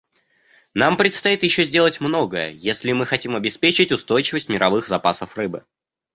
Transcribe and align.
Нам 0.73 0.97
предстоит 0.97 1.43
еще 1.43 1.63
сделать 1.63 2.01
многое, 2.01 2.49
если 2.53 2.91
мы 2.91 3.05
хотим 3.05 3.35
обеспечить 3.35 3.91
устойчивость 3.91 4.49
мировых 4.49 4.87
запасов 4.87 5.37
рыбы. 5.37 5.63